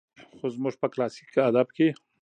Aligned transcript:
خو 0.37 0.45
زموږ 0.55 0.73
په 0.81 0.87
کلاسيک 0.93 1.31
ادب 1.47 1.67
کې 1.75 1.87